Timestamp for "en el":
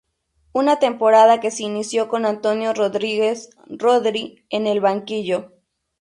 4.49-4.79